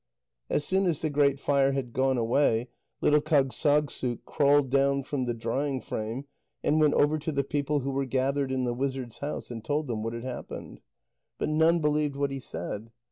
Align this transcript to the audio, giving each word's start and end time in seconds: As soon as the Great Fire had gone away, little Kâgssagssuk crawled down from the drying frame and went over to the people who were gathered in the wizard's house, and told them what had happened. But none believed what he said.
As 0.49 0.65
soon 0.65 0.87
as 0.87 1.01
the 1.01 1.11
Great 1.11 1.39
Fire 1.39 1.73
had 1.73 1.93
gone 1.93 2.17
away, 2.17 2.69
little 3.01 3.21
Kâgssagssuk 3.21 4.25
crawled 4.25 4.71
down 4.71 5.03
from 5.03 5.25
the 5.25 5.33
drying 5.35 5.79
frame 5.79 6.25
and 6.63 6.79
went 6.79 6.95
over 6.95 7.19
to 7.19 7.31
the 7.31 7.43
people 7.43 7.81
who 7.81 7.91
were 7.91 8.05
gathered 8.05 8.51
in 8.51 8.63
the 8.63 8.73
wizard's 8.73 9.19
house, 9.19 9.51
and 9.51 9.63
told 9.63 9.85
them 9.85 10.01
what 10.01 10.13
had 10.13 10.23
happened. 10.23 10.81
But 11.37 11.49
none 11.49 11.81
believed 11.81 12.15
what 12.15 12.31
he 12.31 12.39
said. 12.39 12.89